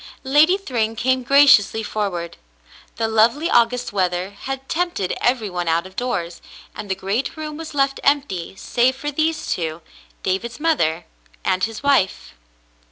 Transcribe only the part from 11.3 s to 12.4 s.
and his mfe.